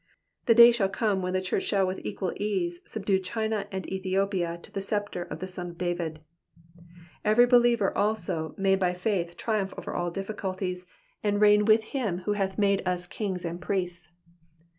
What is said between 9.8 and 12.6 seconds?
all difiScuIties, and reign with him who hath